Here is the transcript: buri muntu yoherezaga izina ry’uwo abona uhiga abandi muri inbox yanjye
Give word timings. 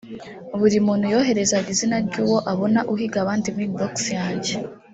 buri 0.59 0.77
muntu 0.85 1.05
yoherezaga 1.13 1.67
izina 1.75 1.97
ry’uwo 2.07 2.37
abona 2.51 2.79
uhiga 2.93 3.17
abandi 3.23 3.47
muri 3.53 3.65
inbox 3.69 3.95
yanjye 4.17 4.53